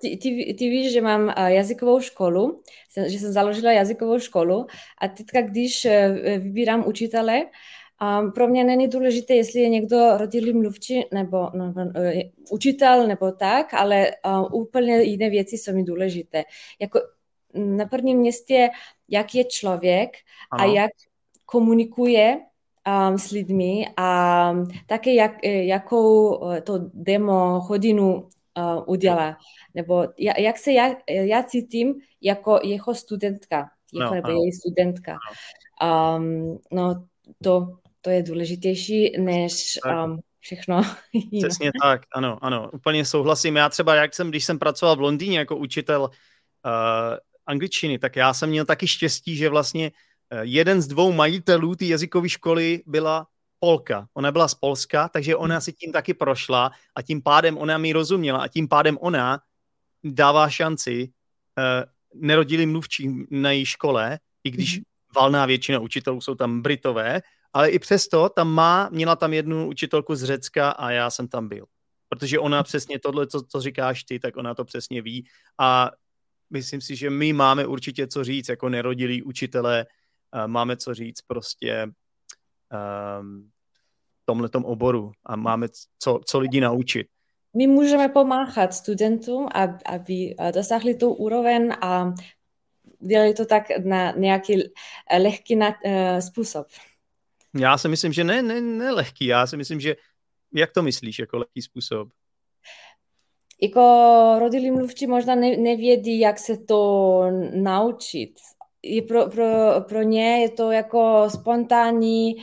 ty, 0.00 0.16
ty, 0.16 0.54
ty 0.58 0.70
víš, 0.70 0.92
že 0.92 1.00
mám 1.00 1.34
jazykovou 1.46 2.00
školu, 2.00 2.62
že 3.06 3.18
jsem 3.18 3.32
založila 3.32 3.72
jazykovou 3.72 4.18
školu 4.18 4.66
a 5.00 5.08
teďka, 5.08 5.40
když 5.40 5.86
vybírám 6.38 6.86
učitele, 6.86 7.42
Um, 8.02 8.32
pro 8.32 8.48
mě 8.48 8.64
není 8.64 8.88
důležité, 8.88 9.34
jestli 9.34 9.60
je 9.60 9.68
někdo 9.68 10.16
rodilý 10.16 10.52
mluvčí 10.52 11.04
nebo 11.12 11.50
no, 11.54 11.72
no, 11.76 11.92
učitel 12.50 13.06
nebo 13.06 13.32
tak, 13.32 13.74
ale 13.74 14.10
uh, 14.26 14.60
úplně 14.60 15.02
jiné 15.02 15.30
věci 15.30 15.58
jsou 15.58 15.72
mi 15.72 15.84
důležité. 15.84 16.44
Jako 16.80 17.00
na 17.54 17.86
prvním 17.86 18.18
městě, 18.18 18.70
jak 19.08 19.34
je 19.34 19.44
člověk 19.44 20.10
ano. 20.50 20.64
a 20.64 20.74
jak 20.74 20.90
komunikuje 21.46 22.38
um, 23.08 23.18
s 23.18 23.30
lidmi 23.30 23.86
a 23.96 24.52
také 24.86 25.14
jak, 25.14 25.32
jakou 25.44 26.40
to 26.64 26.78
demo 26.94 27.60
hodinu 27.60 28.14
uh, 28.14 28.84
udělá. 28.86 29.36
Nebo 29.74 30.06
jak 30.18 30.58
se 30.58 30.72
já, 30.72 30.94
já 31.08 31.42
cítím 31.42 31.94
jako 32.20 32.60
jeho 32.62 32.94
studentka, 32.94 33.70
jako 33.94 34.14
no, 34.14 34.14
nebo 34.14 34.28
její 34.28 34.52
studentka. 34.52 35.16
Um, 36.16 36.58
no 36.70 37.04
to 37.42 37.68
to 38.04 38.10
je 38.10 38.22
důležitější 38.22 39.20
než 39.20 39.78
um, 40.04 40.20
všechno. 40.40 40.82
Přesně 41.38 41.70
tak, 41.82 42.02
ano, 42.14 42.38
ano, 42.42 42.70
úplně 42.72 43.04
souhlasím. 43.04 43.56
Já 43.56 43.68
třeba, 43.68 43.94
jak 43.94 44.14
jsem, 44.14 44.30
když 44.30 44.44
jsem 44.44 44.58
pracoval 44.58 44.96
v 44.96 45.00
Londýně 45.00 45.38
jako 45.38 45.56
učitel 45.56 46.00
uh, 46.02 46.10
angličtiny, 47.46 47.98
tak 47.98 48.16
já 48.16 48.34
jsem 48.34 48.50
měl 48.50 48.64
taky 48.64 48.88
štěstí, 48.88 49.36
že 49.36 49.48
vlastně 49.48 49.90
uh, 50.32 50.38
jeden 50.42 50.82
z 50.82 50.86
dvou 50.86 51.12
majitelů 51.12 51.74
té 51.74 51.84
jazykové 51.84 52.28
školy 52.28 52.82
byla 52.86 53.26
Polka. 53.58 54.06
Ona 54.14 54.32
byla 54.32 54.48
z 54.48 54.54
Polska, 54.54 55.08
takže 55.08 55.36
ona 55.36 55.60
si 55.60 55.72
tím 55.72 55.92
taky 55.92 56.14
prošla 56.14 56.70
a 56.94 57.02
tím 57.02 57.22
pádem 57.22 57.58
ona 57.58 57.78
mi 57.78 57.92
rozuměla 57.92 58.42
a 58.42 58.48
tím 58.48 58.68
pádem 58.68 58.98
ona 59.00 59.40
dává 60.04 60.48
šanci 60.48 61.08
uh, 61.08 62.20
nerodilým 62.26 62.70
mluvčím 62.70 63.26
na 63.30 63.50
její 63.50 63.66
škole, 63.66 64.18
i 64.44 64.50
když 64.50 64.78
mm-hmm. 64.78 64.84
valná 65.16 65.46
většina 65.46 65.78
učitelů 65.78 66.20
jsou 66.20 66.34
tam 66.34 66.62
Britové, 66.62 67.20
ale 67.54 67.70
i 67.70 67.78
přesto 67.78 68.28
tam 68.28 68.48
má, 68.48 68.88
měla 68.92 69.16
tam 69.16 69.32
jednu 69.32 69.68
učitelku 69.68 70.14
z 70.14 70.24
Řecka 70.24 70.70
a 70.70 70.90
já 70.90 71.10
jsem 71.10 71.28
tam 71.28 71.48
byl. 71.48 71.66
Protože 72.08 72.38
ona 72.38 72.62
přesně 72.62 72.98
tohle, 72.98 73.26
co, 73.26 73.42
co 73.42 73.60
říkáš 73.60 74.04
ty, 74.04 74.18
tak 74.18 74.36
ona 74.36 74.54
to 74.54 74.64
přesně 74.64 75.02
ví 75.02 75.26
a 75.58 75.90
myslím 76.50 76.80
si, 76.80 76.96
že 76.96 77.10
my 77.10 77.32
máme 77.32 77.66
určitě 77.66 78.06
co 78.06 78.24
říct 78.24 78.48
jako 78.48 78.68
nerodilí 78.68 79.22
učitelé, 79.22 79.86
máme 80.46 80.76
co 80.76 80.94
říct 80.94 81.20
prostě 81.22 81.86
um, 83.20 83.50
v 84.22 84.26
tomhletom 84.26 84.64
oboru 84.64 85.12
a 85.26 85.36
máme 85.36 85.68
co, 85.98 86.20
co 86.26 86.38
lidi 86.38 86.60
naučit. 86.60 87.06
My 87.56 87.66
můžeme 87.66 88.08
pomáhat 88.08 88.74
studentům, 88.74 89.48
aby 89.86 90.34
dosáhli 90.54 90.94
tu 90.94 91.14
úroveň 91.14 91.72
a 91.80 92.14
dělali 93.00 93.34
to 93.34 93.46
tak 93.46 93.64
na 93.84 94.10
nějaký 94.10 94.62
lehký 95.18 95.58
eh, 95.84 96.22
způsob. 96.22 96.66
Já 97.54 97.78
si 97.78 97.88
myslím, 97.88 98.12
že 98.12 98.24
ne, 98.24 98.42
ne, 98.42 98.60
ne 98.60 98.92
lehký. 98.92 99.26
Já 99.26 99.46
si 99.46 99.56
myslím, 99.56 99.80
že 99.80 99.96
jak 100.54 100.72
to 100.72 100.82
myslíš 100.82 101.18
jako 101.18 101.38
lehký 101.38 101.62
způsob? 101.62 102.08
Jako 103.62 104.36
rodilí 104.38 104.70
mluvčí 104.70 105.06
možná 105.06 105.34
ne, 105.34 105.56
nevědí, 105.56 106.20
jak 106.20 106.38
se 106.38 106.58
to 106.58 107.22
naučit. 107.54 108.34
Je 108.82 109.02
pro, 109.02 109.26
pro, 109.26 109.46
pro 109.88 110.02
ně 110.02 110.40
je 110.40 110.50
to 110.50 110.70
jako 110.70 111.26
spontánní, 111.28 112.36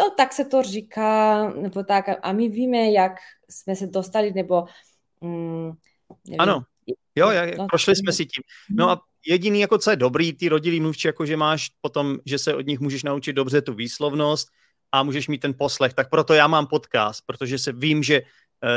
no 0.00 0.10
tak 0.16 0.32
se 0.32 0.44
to 0.44 0.62
říká, 0.62 1.48
nebo 1.50 1.84
tak, 1.84 2.04
a 2.22 2.32
my 2.32 2.48
víme, 2.48 2.90
jak 2.90 3.12
jsme 3.50 3.76
se 3.76 3.86
dostali, 3.86 4.32
nebo 4.32 4.64
mm, 5.20 5.72
nevím. 6.28 6.40
Ano, 6.40 6.62
jo, 7.16 7.30
jak, 7.30 7.54
prošli 7.68 7.96
jsme 7.96 8.12
si 8.12 8.26
tím. 8.26 8.42
No 8.70 8.90
a 8.90 9.00
jediný, 9.26 9.60
jako 9.60 9.78
co 9.78 9.90
je 9.90 9.96
dobrý, 9.96 10.32
ty 10.32 10.48
rodilý 10.48 10.80
mluvčí, 10.80 11.08
jako 11.08 11.26
že 11.26 11.36
máš 11.36 11.70
potom, 11.80 12.18
že 12.26 12.38
se 12.38 12.54
od 12.54 12.66
nich 12.66 12.80
můžeš 12.80 13.02
naučit 13.02 13.32
dobře 13.32 13.62
tu 13.62 13.74
výslovnost 13.74 14.48
a 14.92 15.02
můžeš 15.02 15.28
mít 15.28 15.38
ten 15.38 15.54
poslech. 15.58 15.94
Tak 15.94 16.10
proto 16.10 16.34
já 16.34 16.46
mám 16.46 16.66
podcast, 16.66 17.20
protože 17.26 17.58
se 17.58 17.72
vím, 17.72 18.02
že 18.02 18.22
uh, 18.22 18.28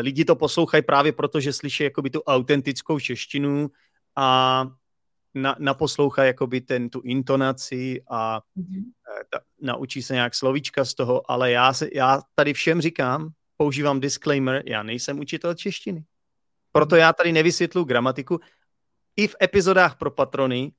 lidi 0.01 0.25
to 0.25 0.35
poslouchají 0.35 0.83
právě 0.83 1.11
proto, 1.11 1.39
že 1.39 1.53
slyší 1.53 1.83
jakoby 1.83 2.09
tu 2.09 2.21
autentickou 2.21 2.99
češtinu 2.99 3.71
a 4.15 4.67
na, 5.35 5.55
naposlouchají 5.59 6.27
jakoby 6.27 6.61
ten, 6.61 6.89
tu 6.89 7.01
intonaci 7.01 8.01
a 8.09 8.41
mm-hmm. 8.57 8.83
ta, 9.29 9.39
naučí 9.61 10.01
se 10.01 10.13
nějak 10.13 10.35
slovíčka 10.35 10.85
z 10.85 10.93
toho, 10.93 11.31
ale 11.31 11.51
já, 11.51 11.73
se, 11.73 11.89
já 11.93 12.21
tady 12.35 12.53
všem 12.53 12.81
říkám, 12.81 13.29
používám 13.57 13.99
disclaimer, 13.99 14.63
já 14.65 14.83
nejsem 14.83 15.19
učitel 15.19 15.53
češtiny. 15.53 16.03
Proto 16.71 16.95
já 16.95 17.13
tady 17.13 17.31
nevysvětlu 17.31 17.83
gramatiku 17.83 18.39
i 19.15 19.27
v 19.27 19.35
epizodách 19.41 19.97
pro 19.97 20.11
patrony 20.11 20.71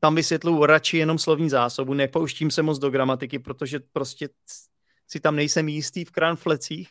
tam 0.00 0.14
vysvětluji 0.14 0.66
radši 0.66 0.96
jenom 0.98 1.18
slovní 1.18 1.50
zásobu, 1.50 1.94
nepouštím 1.94 2.50
se 2.50 2.62
moc 2.62 2.78
do 2.78 2.90
gramatiky, 2.90 3.38
protože 3.38 3.80
prostě 3.92 4.28
si 5.08 5.20
tam 5.20 5.36
nejsem 5.36 5.68
jistý 5.68 6.04
v 6.04 6.10
kranflecích, 6.10 6.88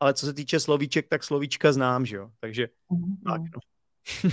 ale 0.00 0.14
co 0.14 0.26
se 0.26 0.34
týče 0.34 0.60
slovíček, 0.60 1.08
tak 1.08 1.24
slovíčka 1.24 1.72
znám, 1.72 2.06
že 2.06 2.16
jo, 2.16 2.30
takže 2.40 2.68
mm-hmm. 2.90 3.16
tak 3.24 3.40
no. 3.40 3.60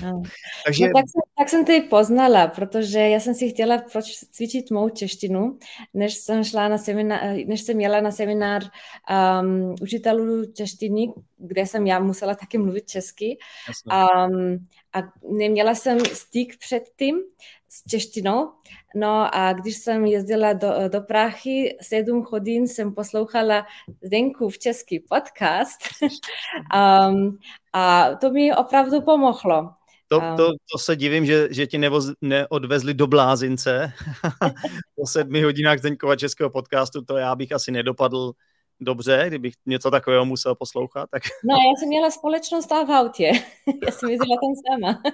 No. 0.01 0.21
Takže... 0.65 0.87
No, 0.87 0.93
tak, 0.93 1.05
jsem, 1.09 1.21
tak 1.37 1.49
jsem 1.49 1.65
ty 1.65 1.81
poznala, 1.81 2.47
protože 2.47 2.99
já 2.99 3.19
jsem 3.19 3.33
si 3.33 3.49
chtěla 3.49 3.77
proč 3.91 4.05
cvičit 4.31 4.71
mou 4.71 4.89
češtinu, 4.89 5.57
než 5.93 6.13
jsem, 6.13 6.43
šla 6.43 6.67
na 6.67 6.77
seminár, 6.77 7.35
než 7.45 7.61
jsem 7.61 7.79
jela 7.79 8.01
na 8.01 8.11
seminár 8.11 8.61
um, 9.41 9.75
učitelů 9.81 10.45
češtiny, 10.45 11.13
kde 11.37 11.65
jsem 11.65 11.87
já 11.87 11.99
musela 11.99 12.35
taky 12.35 12.57
mluvit 12.57 12.89
česky. 12.89 13.37
Um, 13.85 14.67
a 14.93 14.99
neměla 15.37 15.75
jsem 15.75 15.99
styk 15.99 16.57
předtím 16.57 17.15
s 17.69 17.89
češtinou. 17.89 18.51
No 18.95 19.35
a 19.35 19.53
když 19.53 19.77
jsem 19.77 20.05
jezdila 20.05 20.53
do, 20.53 20.67
do 20.87 21.01
Prahy, 21.01 21.77
sedm 21.81 22.25
hodin 22.31 22.67
jsem 22.67 22.93
poslouchala 22.93 23.65
Zdenku 24.01 24.49
v 24.49 24.59
český 24.59 24.99
podcast 24.99 25.79
um, 27.11 27.37
a 27.73 28.15
to 28.15 28.31
mi 28.31 28.55
opravdu 28.55 29.01
pomohlo. 29.01 29.76
To, 30.07 30.19
to, 30.37 30.51
to 30.71 30.77
se 30.77 30.95
divím, 30.95 31.25
že, 31.25 31.47
že 31.51 31.67
ti 31.67 31.77
nevoz, 31.77 32.11
neodvezli 32.21 32.93
do 32.93 33.07
blázince 33.07 33.93
po 34.95 35.07
sedmi 35.07 35.41
hodinách 35.41 35.79
Zdeňkova 35.79 36.15
českého 36.15 36.49
podcastu, 36.49 37.01
to 37.01 37.17
já 37.17 37.35
bych 37.35 37.51
asi 37.51 37.71
nedopadl 37.71 38.33
dobře, 38.79 39.25
kdybych 39.27 39.53
něco 39.65 39.91
takového 39.91 40.25
musel 40.25 40.55
poslouchat. 40.55 41.09
Tak... 41.11 41.23
No, 41.43 41.55
já 41.55 41.79
jsem 41.79 41.89
měla 41.89 42.11
společnost 42.11 42.69
v 42.69 42.91
autě. 42.91 43.31
já 43.85 43.91
jsem 43.91 44.09
jezdila 44.09 44.37
tam 44.41 44.53
sama. 44.67 45.01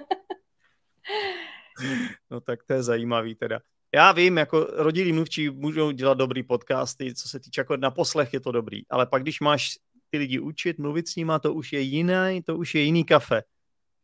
no 2.32 2.42
tak 2.42 2.64
to 2.64 2.74
je 2.74 2.84
zajímavý 2.84 3.36
teda. 3.36 3.60
Já 3.96 4.12
vím, 4.12 4.38
jako 4.38 4.68
rodilí 4.72 5.14
mluvčí 5.14 5.50
můžou 5.50 5.92
dělat 5.92 6.18
dobrý 6.18 6.44
podcasty, 6.44 7.14
co 7.16 7.30
se 7.30 7.40
týče 7.40 7.62
jako 7.62 7.78
na 7.78 7.92
poslech 7.92 8.34
je 8.34 8.40
to 8.40 8.52
dobrý, 8.52 8.82
ale 8.90 9.06
pak 9.06 9.22
když 9.22 9.40
máš 9.40 9.78
ty 10.10 10.18
lidi 10.18 10.40
učit, 10.40 10.80
mluvit 10.80 11.08
s 11.08 11.16
nima, 11.16 11.40
to 11.40 11.54
už 11.54 11.74
je 11.74 11.80
jiný, 11.80 12.42
to 12.46 12.58
už 12.58 12.76
je 12.76 12.82
jiný 12.82 13.04
kafe. 13.04 13.44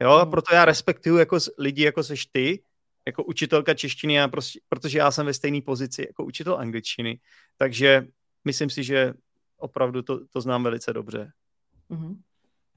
Jo, 0.02 0.22
mm. 0.24 0.32
proto 0.32 0.56
já 0.56 0.66
respektuju 0.66 1.18
jako 1.18 1.38
lidi, 1.58 1.84
jako 1.84 2.04
seš 2.04 2.26
ty, 2.26 2.64
jako 3.08 3.24
učitelka 3.24 3.74
češtiny, 3.74 4.14
já 4.14 4.28
prostě, 4.28 4.60
protože 4.70 4.98
já 4.98 5.12
jsem 5.12 5.26
ve 5.26 5.34
stejné 5.34 5.62
pozici 5.62 6.06
jako 6.08 6.24
učitel 6.24 6.58
angličtiny, 6.58 7.20
takže 7.58 8.08
myslím 8.46 8.70
si, 8.70 8.84
že 8.84 9.14
opravdu 9.58 10.02
to, 10.02 10.28
to 10.28 10.42
znám 10.42 10.64
velice 10.64 10.94
dobře. 10.94 11.32
Mm-hmm. 11.92 12.18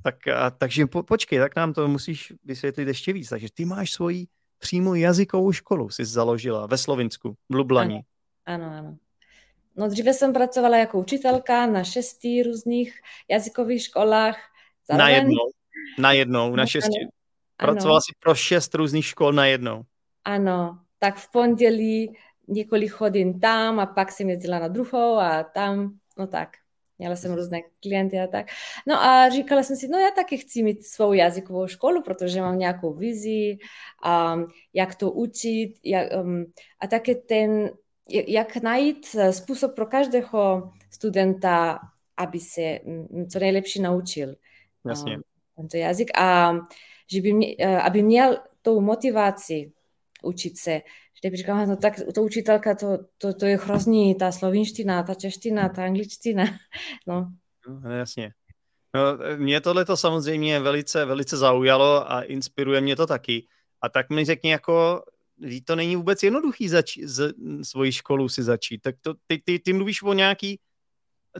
Tak, 0.03 0.29
a, 0.29 0.51
takže 0.51 0.87
po, 0.87 1.03
počkej, 1.03 1.39
tak 1.39 1.57
nám 1.57 1.73
to 1.73 1.89
musíš 1.89 2.33
vysvětlit 2.45 2.89
ještě 2.89 3.13
víc. 3.13 3.29
Takže 3.29 3.49
ty 3.55 3.65
máš 3.65 3.93
svoji 3.93 4.27
přímo 4.59 4.95
jazykovou 4.95 5.53
školu, 5.53 5.91
jsi 5.91 6.05
založila 6.05 6.67
ve 6.67 6.79
Slovinsku, 6.79 7.37
v 7.49 7.55
Lublani. 7.55 8.05
Ano, 8.47 8.65
ano, 8.65 8.79
ano. 8.79 8.97
No 9.77 9.89
dříve 9.89 10.15
jsem 10.15 10.33
pracovala 10.33 10.77
jako 10.77 10.99
učitelka 10.99 11.67
na 11.67 11.85
šesti 11.85 12.43
různých 12.43 13.01
jazykových 13.31 13.83
školách. 13.83 14.37
Zároveň... 14.89 15.13
Na 15.13 15.19
jednou, 15.19 15.51
na 15.99 16.13
jednou, 16.13 16.57
na 16.57 16.67
šesti. 16.67 17.01
Ano. 17.01 17.11
Pracovala 17.57 18.01
jsi 18.01 18.13
pro 18.21 18.35
šest 18.35 18.75
různých 18.75 19.07
škol 19.07 19.33
na 19.33 19.47
jednou. 19.47 19.83
Ano, 20.25 20.79
tak 20.99 21.17
v 21.17 21.31
pondělí 21.33 22.17
několik 22.49 22.93
hodin 22.93 23.41
tam 23.41 23.81
a 23.81 23.87
pak 23.87 24.13
jsem 24.13 24.29
jezdila 24.29 24.59
na 24.59 24.69
druhou 24.69 25.17
a 25.17 25.43
tam, 25.43 25.93
no 26.19 26.27
tak. 26.27 26.49
Měla 26.99 27.17
jsem 27.17 27.35
různé 27.35 27.61
klienty 27.83 28.21
a 28.21 28.27
tak. 28.27 28.47
No 28.87 29.03
a 29.03 29.29
říkala 29.29 29.63
jsem 29.63 29.77
si, 29.77 29.89
no 29.89 29.99
já 29.99 30.11
taky 30.11 30.39
chci 30.39 30.63
mít 30.63 30.85
svou 30.85 31.13
jazykovou 31.13 31.67
školu, 31.67 32.03
protože 32.03 32.41
mám 32.41 32.59
nějakou 32.59 32.95
vizi, 32.95 33.59
um, 34.35 34.47
jak 34.75 34.95
to 34.95 35.11
učit 35.11 35.75
jak, 35.85 36.09
um, 36.23 36.45
a 36.81 36.87
také 36.87 37.15
ten, 37.15 37.71
jak 38.09 38.57
najít 38.57 39.07
způsob 39.31 39.75
pro 39.75 39.87
každého 39.87 40.73
studenta, 40.91 41.79
aby 42.17 42.41
se 42.41 42.79
co 43.33 43.39
nejlepší 43.39 43.83
naučil 43.83 44.35
Jasně. 44.89 45.17
Um, 45.17 45.23
tento 45.63 45.77
jazyk 45.77 46.19
a 46.19 46.53
že 47.13 47.21
by 47.21 47.33
mě, 47.33 47.57
aby 47.83 48.03
měl 48.03 48.39
tou 48.63 48.81
motivaci 48.81 49.73
učit 50.23 50.59
se, 50.59 50.81
Kdyby 51.23 51.37
říkám, 51.37 51.69
no 51.69 51.77
tak 51.77 51.95
to 52.15 52.23
učitelka, 52.23 52.75
to, 52.75 52.99
to, 53.19 53.35
to 53.35 53.47
je 53.47 53.57
hrozný, 53.57 54.15
ta 54.15 54.33
slovinština, 54.33 55.03
ta 55.03 55.15
čeština, 55.15 55.69
ta 55.69 55.85
angličtina. 55.85 56.45
No. 57.07 57.33
no 57.83 57.91
jasně. 57.91 58.33
No, 58.95 59.03
mě 59.37 59.61
tohle 59.61 59.85
to 59.85 59.97
samozřejmě 59.97 60.61
velice, 60.61 61.05
velice 61.05 61.37
zaujalo 61.37 62.13
a 62.13 62.23
inspiruje 62.23 62.81
mě 62.81 62.97
to 62.97 63.07
taky. 63.07 63.47
A 63.83 63.89
tak 63.89 64.11
mi 64.11 64.25
řekni 64.25 64.51
jako, 64.51 65.03
to 65.65 65.77
není 65.77 65.97
vůbec 65.97 66.23
jednoduchý 66.23 66.69
zač- 66.69 66.99
z, 67.03 67.35
svoji 67.63 67.93
školu 67.93 68.29
si 68.29 68.43
začít. 68.43 68.79
Tak 68.79 68.95
to, 69.01 69.15
ty, 69.27 69.43
ty, 69.45 69.59
ty 69.59 69.73
mluvíš 69.73 70.03
o 70.03 70.13
nějaký 70.13 70.61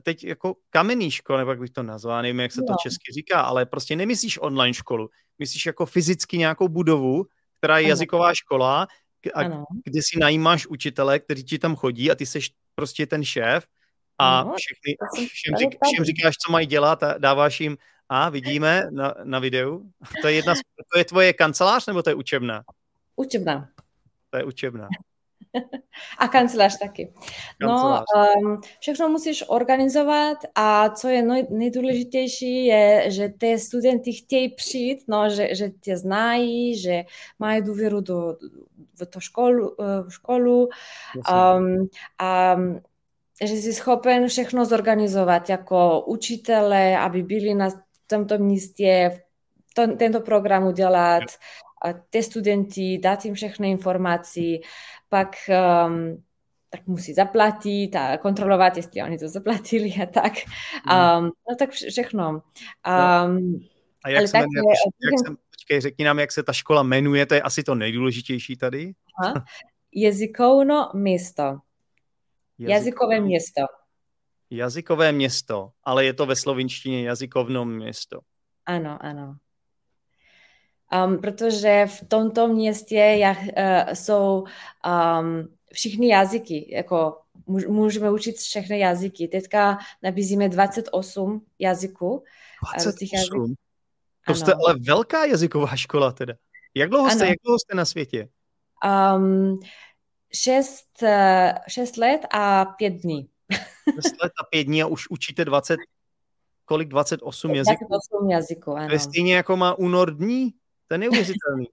teď 0.03 0.25
jako 0.25 0.57
kamenný 0.71 1.11
škole, 1.11 1.39
nebo 1.39 1.51
jak 1.51 1.61
bych 1.61 1.71
to 1.71 1.83
nazval, 1.83 2.23
nevím, 2.23 2.41
jak 2.41 2.53
se 2.53 2.61
to 2.61 2.73
no. 2.73 2.77
česky 2.83 3.13
říká, 3.13 3.41
ale 3.41 3.67
prostě 3.67 3.97
nemyslíš 3.97 4.39
online 4.43 4.75
školu. 4.75 5.11
Myslíš 5.39 5.67
jako 5.67 5.87
fyzicky 5.87 6.39
nějakou 6.39 6.69
budovu, 6.69 7.27
která 7.59 7.79
je 7.79 7.85
ano. 7.85 7.89
jazyková 7.89 8.35
škola, 8.35 8.87
a 9.35 9.41
ano. 9.41 9.65
kde 9.85 10.01
si 10.03 10.19
najímáš 10.19 10.67
učitele, 10.67 11.19
kteří 11.19 11.45
ti 11.45 11.59
tam 11.59 11.77
chodí 11.77 12.11
a 12.11 12.15
ty 12.15 12.27
seš 12.27 12.51
prostě 12.75 13.07
ten 13.07 13.25
šéf 13.25 13.67
a 14.19 14.45
no, 14.45 14.55
všechny, 14.57 14.97
všem, 15.27 15.57
řík, 15.57 15.79
všem 15.93 16.05
říkáš, 16.05 16.35
co 16.47 16.53
mají 16.53 16.67
dělat 16.67 17.03
a 17.03 17.19
dáváš 17.19 17.61
jim 17.61 17.77
a 18.09 18.29
vidíme 18.29 18.83
na, 18.91 19.15
na 19.25 19.39
videu. 19.39 19.91
To 20.23 20.29
je, 20.29 20.35
jedna, 20.35 20.55
to 20.93 20.99
je 20.99 21.05
tvoje 21.05 21.33
kancelář 21.33 21.87
nebo 21.87 22.03
to 22.03 22.11
je 22.11 22.15
učebna? 22.15 22.63
Učebna. 23.17 23.69
To 24.31 24.37
je 24.37 24.45
učebna. 24.45 24.89
A 26.19 26.29
kancelář 26.29 26.79
taky. 26.79 27.13
No, 27.61 28.05
um, 28.43 28.61
všechno 28.81 29.09
musíš 29.09 29.45
organizovat 29.49 30.39
a 30.55 30.89
co 30.91 31.09
je 31.09 31.23
nejdůležitější 31.51 32.67
je, 32.67 33.11
že 33.11 33.29
ty 33.29 33.59
studenti 33.59 34.13
chtějí 34.13 34.55
přijít, 34.55 35.05
no, 35.09 35.31
že, 35.31 35.55
že 35.55 35.71
tě 35.71 35.97
znají, 35.97 36.79
že 36.79 37.05
mají 37.39 37.63
důvěru 37.63 38.01
do, 38.01 38.37
v 38.95 39.07
to 39.07 39.21
školu, 39.21 39.77
v 39.79 40.11
školu. 40.11 40.69
Um, 41.33 41.89
a 42.19 42.57
že 43.45 43.55
jsi 43.55 43.73
schopen 43.73 44.29
všechno 44.29 44.65
zorganizovat 44.65 45.49
jako 45.49 46.05
učitele, 46.07 46.99
aby 46.99 47.23
byli 47.23 47.55
na 47.55 47.69
tomto 48.07 48.39
místě, 48.39 49.23
to, 49.75 49.97
tento 49.97 50.21
program 50.21 50.67
udělat, 50.67 51.23
ty 52.11 52.23
studenti, 52.23 52.99
dát 52.99 53.25
jim 53.25 53.35
všechny 53.35 53.71
informace, 53.71 54.41
pak 55.09 55.37
um, 55.87 56.23
tak 56.71 56.87
musí 56.87 57.15
zaplatit 57.15 57.97
a 57.97 58.19
kontrolovat, 58.19 58.77
jestli 58.77 59.03
oni 59.03 59.19
to 59.19 59.29
zaplatili 59.29 59.95
a 60.03 60.07
tak. 60.07 60.33
Um, 60.87 61.25
no 61.25 61.57
tak 61.59 61.71
všechno. 61.71 62.31
Um, 62.31 63.61
a 64.05 64.09
jak 64.09 64.29
se, 64.29 64.39
jmenuje, 64.39 64.55
jak, 64.57 65.13
jak 65.13 65.27
se, 65.27 65.37
počkej, 65.51 65.81
řekni 65.81 66.05
nám, 66.05 66.19
jak 66.19 66.33
se 66.33 66.43
ta 66.43 66.53
škola 66.53 66.83
jmenuje, 66.83 67.27
to 67.27 67.35
je 67.35 67.43
asi 67.43 67.63
to 67.63 67.75
nejdůležitější 67.75 68.57
tady. 68.57 68.93
Aha. 69.23 69.45
Jazykovno 69.95 70.91
město. 70.95 71.43
Jazykové, 71.43 72.73
Jazykové 72.73 73.21
město. 73.21 73.63
Jazykové 74.51 75.13
město, 75.13 75.71
ale 75.85 76.05
je 76.05 76.13
to 76.13 76.27
ve 76.27 76.37
slovinštině 76.37 77.07
jazykovno 77.07 77.65
město. 77.65 78.21
Ano, 78.67 78.99
ano. 79.01 79.37
Um, 80.93 81.19
protože 81.19 81.87
v 81.87 82.09
tomto 82.09 82.49
městě 82.49 82.97
jak, 82.97 83.39
uh, 83.39 83.93
jsou 83.93 84.45
um, 84.87 85.49
všichni 85.73 86.09
jazyky, 86.09 86.75
jako 86.75 87.19
můžeme 87.69 88.11
učit 88.11 88.37
všechny 88.37 88.79
jazyky. 88.79 89.29
Teďka 89.29 89.79
nabízíme 90.03 90.49
28 90.49 91.47
jazyků. 91.59 92.25
28? 92.83 93.55
To 94.27 94.35
jste 94.35 94.53
ale 94.55 94.75
velká 94.87 95.25
jazyková 95.25 95.77
škola 95.77 96.13
teda. 96.13 96.35
Jak 96.75 96.91
dlouho 96.91 97.11
jste, 97.11 97.27
jak 97.27 97.39
dlouho 97.45 97.59
jste 97.59 97.75
na 97.75 97.85
světě? 97.85 98.29
Um, 99.17 99.61
šest, 100.35 101.03
uh, 101.03 101.09
šest 101.69 101.97
let 101.97 102.21
a 102.31 102.65
pět 102.65 102.91
dní. 102.91 103.29
Šest 103.95 104.23
let 104.23 104.33
a 104.41 104.45
pět 104.51 104.65
dní 104.65 104.83
a 104.83 104.87
už 104.87 105.11
učíte 105.11 105.45
20, 105.45 105.77
kolik? 106.65 106.89
28 106.89 107.55
jazyků? 107.55 107.87
28 107.89 108.31
jazyků, 108.31 108.73
ano. 108.73 108.89
To 108.89 108.95
je 108.95 108.99
stejně 108.99 109.37
jako 109.37 109.57
má 109.57 109.79
únor 109.79 110.17
dní? 110.17 110.55
To 110.93 110.95
je 110.95 110.99
neuvěřitelný. 110.99 111.69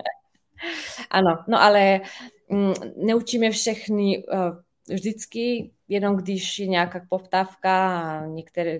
ano, 1.10 1.44
no 1.48 1.62
ale 1.62 2.00
mm, 2.48 2.72
neučíme 2.96 3.50
všechny 3.50 4.24
uh, 4.24 4.56
vždycky, 4.88 5.70
jenom 5.88 6.16
když 6.16 6.58
je 6.58 6.66
nějaká 6.66 7.06
poptávka 7.08 8.00
a 8.00 8.26
některé 8.26 8.78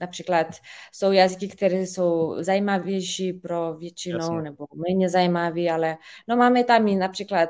Například 0.00 0.46
jsou 0.92 1.12
jazyky, 1.12 1.48
které 1.48 1.76
jsou 1.76 2.36
zajímavější 2.38 3.32
pro 3.32 3.74
většinu 3.74 4.18
Jasně. 4.18 4.42
nebo 4.42 4.66
méně 4.88 5.08
zajímavé, 5.08 5.70
ale 5.70 5.96
no 6.28 6.36
máme 6.36 6.64
tam 6.64 6.88
i 6.88 6.96
například 6.96 7.48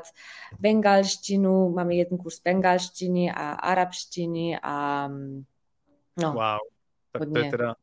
bengalštinu, 0.59 1.69
máme 1.69 1.95
jeden 1.95 2.17
kurz 2.17 2.41
bengalštiny 2.41 3.31
a 3.31 3.51
arabštiny 3.51 4.59
a 4.63 5.07
no, 6.17 6.33
wow. 6.33 6.57
Tak 7.11 7.21
to 7.33 7.39
je 7.39 7.51
teda... 7.51 7.75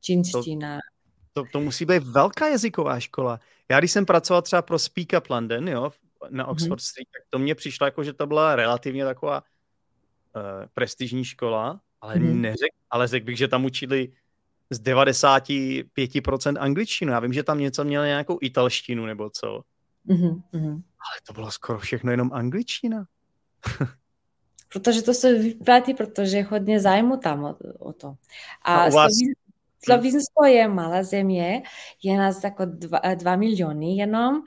Čínština. 0.00 0.76
To, 0.76 0.95
to, 1.36 1.44
to 1.52 1.60
musí 1.60 1.84
být 1.84 2.02
velká 2.02 2.48
jazyková 2.48 3.00
škola. 3.00 3.40
Já 3.70 3.78
když 3.78 3.92
jsem 3.92 4.06
pracoval 4.06 4.42
třeba 4.42 4.62
pro 4.62 4.78
Speak 4.78 5.08
Up 5.18 5.30
London, 5.30 5.68
jo, 5.68 5.90
na 6.30 6.44
mhm. 6.44 6.52
Oxford 6.52 6.80
mm-hmm. 6.80 6.88
Street, 6.88 7.08
tak 7.12 7.22
to 7.30 7.38
mně 7.38 7.54
přišlo 7.54 7.86
jako, 7.86 8.04
že 8.04 8.12
to 8.12 8.26
byla 8.26 8.56
relativně 8.56 9.04
taková 9.04 9.40
uh, 9.40 10.42
prestižní 10.74 11.24
škola, 11.24 11.80
ale 12.00 12.14
mm-hmm. 12.14 12.40
neřek, 12.40 12.70
ale 12.90 13.08
řekl 13.08 13.26
bych, 13.26 13.36
že 13.36 13.48
tam 13.48 13.64
učili 13.64 14.12
z 14.70 14.80
95% 14.80 16.56
angličtinu. 16.60 17.12
Já 17.12 17.20
vím, 17.20 17.32
že 17.32 17.42
tam 17.42 17.58
něco 17.58 17.84
měli 17.84 18.06
nějakou 18.06 18.38
italštinu 18.40 19.06
nebo 19.06 19.30
co. 19.30 19.62
Mm-hmm. 20.08 20.42
Ale 20.82 21.16
to 21.26 21.32
bylo 21.32 21.50
skoro 21.50 21.78
všechno 21.78 22.10
jenom 22.10 22.32
angličtina. 22.32 23.04
protože 24.72 25.02
to 25.02 25.14
se 25.14 25.34
vyplatí, 25.34 25.94
protože 25.94 26.36
je 26.36 26.44
hodně 26.44 26.80
zájmu 26.80 27.16
tam 27.16 27.44
o, 27.44 27.56
o 27.78 27.92
to. 27.92 28.14
A, 28.62 28.74
a 28.74 28.86
u 28.86 28.90
vás... 28.90 29.12
Slovinsko 29.86 30.44
je 30.44 30.68
malá 30.68 31.02
země, 31.02 31.62
je 32.02 32.18
nás 32.18 32.44
jako 32.44 32.64
dva, 32.64 33.00
dva 33.14 33.36
miliony 33.36 33.96
jenom. 33.96 34.42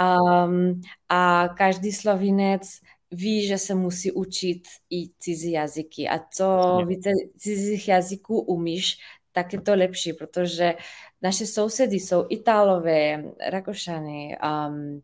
Um, 0.00 0.80
a 1.08 1.48
každý 1.48 1.92
slovinec 1.92 2.62
ví, 3.10 3.46
že 3.46 3.58
se 3.58 3.74
musí 3.74 4.12
učit 4.12 4.62
i 4.90 5.08
cizí 5.18 5.52
jazyky. 5.52 6.08
A 6.08 6.20
co 6.36 6.78
více 6.86 7.10
cizích 7.36 7.88
jazyků 7.88 8.40
umíš, 8.40 8.96
tak 9.32 9.52
je 9.52 9.60
to 9.60 9.74
lepší, 9.74 10.12
protože 10.12 10.74
naše 11.22 11.46
sousedy 11.46 11.96
jsou 11.96 12.26
Itálové, 12.28 13.24
Rakošany, 13.50 14.36
um, 14.68 15.02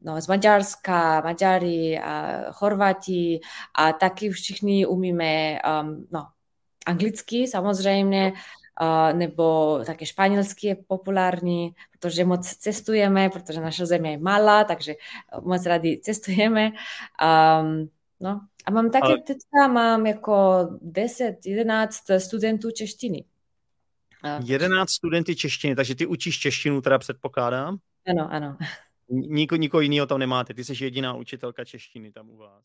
no, 0.00 0.20
z 0.20 0.28
Maďarska, 0.28 1.20
Maďari, 1.20 1.98
a 1.98 2.44
Chorvati. 2.52 3.40
A 3.74 3.92
taky 3.92 4.30
všichni 4.30 4.86
umíme 4.86 5.58
um, 5.82 6.06
no, 6.12 6.26
anglicky 6.86 7.48
samozřejmě, 7.48 8.32
nebo 9.12 9.78
také 9.86 10.06
španělsky 10.06 10.66
je 10.66 10.76
populární, 10.86 11.74
protože 12.00 12.24
moc 12.24 12.48
cestujeme, 12.48 13.30
protože 13.30 13.60
naše 13.60 13.86
země 13.86 14.10
je 14.10 14.18
malá, 14.18 14.64
takže 14.64 14.94
moc 15.42 15.66
rádi 15.66 16.00
cestujeme. 16.02 16.70
Um, 16.70 17.90
no. 18.20 18.40
A 18.66 18.70
mám 18.70 18.90
také 18.90 19.06
Ale... 19.06 19.18
teďka 19.18 19.68
mám 19.68 20.06
jako 20.06 20.68
10, 20.80 21.36
11 21.46 21.96
studentů 22.18 22.70
češtiny. 22.70 23.24
11 24.44 24.90
studenty 24.90 25.36
češtiny, 25.36 25.76
takže 25.76 25.94
ty 25.94 26.06
učíš 26.06 26.38
češtinu, 26.38 26.80
teda 26.80 26.98
předpokládám? 26.98 27.76
Ano, 28.06 28.28
ano. 28.32 28.56
Niko, 29.08 29.56
nikoho 29.56 29.80
jiného 29.80 30.06
tam 30.06 30.18
nemáte, 30.18 30.54
ty 30.54 30.64
jsi 30.64 30.84
jediná 30.84 31.14
učitelka 31.14 31.64
češtiny 31.64 32.12
tam 32.12 32.30
u 32.30 32.36
vás. 32.36 32.64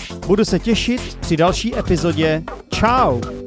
Budu 0.27 0.45
se 0.45 0.59
těšit 0.59 1.17
při 1.19 1.37
další 1.37 1.77
epizodě. 1.77 2.43
Ciao! 2.73 3.40